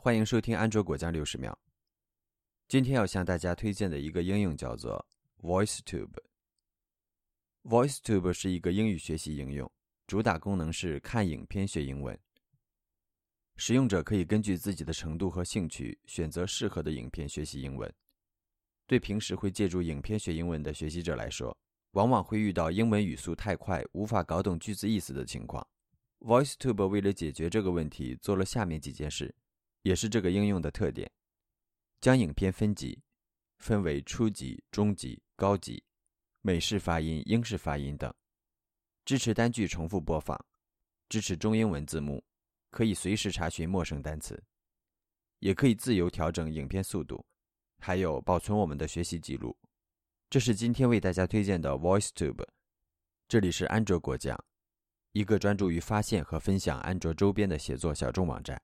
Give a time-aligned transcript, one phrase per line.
[0.00, 1.58] 欢迎收听安卓果酱六十秒。
[2.68, 5.04] 今天要向大家推荐的一个应用叫做
[5.42, 6.22] VoiceTube。
[7.64, 9.68] VoiceTube 是一个英语学习应用，
[10.06, 12.16] 主打功能是看影片学英文。
[13.56, 17.92] 使用者可以根据自己的程度和兴趣选择适合的影片学习英文。
[18.86, 21.54] 对平时会借助影片学英文的学习者来说，
[21.94, 25.66] 往往会遇到英文语速太快，无法搞懂句子意思的情况。
[26.20, 29.34] VoiceTube 为了解决这个问题，做了下面几件事。
[29.88, 31.10] 也是这个应用的特点：
[31.98, 33.02] 将影片分级，
[33.56, 35.82] 分为初级、中级、高级，
[36.42, 38.14] 美式发音、英式发音等，
[39.06, 40.38] 支持单句重复播放，
[41.08, 42.22] 支持中英文字幕，
[42.70, 44.38] 可以随时查询陌生单词，
[45.38, 47.24] 也可以自由调整影片速度，
[47.78, 49.56] 还有保存我们的学习记录。
[50.28, 52.46] 这是今天为大家推荐的 VoiceTube。
[53.26, 54.38] 这里是安卓果酱，
[55.12, 58.60] 一个专注于发现和分享安卓周边的写作小众网站。